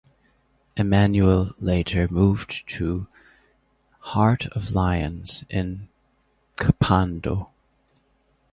Emmanuel 0.75 1.51
later 1.59 2.07
moved 2.09 2.67
to 2.67 3.05
Heart 3.99 4.47
Of 4.47 4.73
Lions 4.73 5.43
in 5.47 5.89
Kpando. 6.55 7.51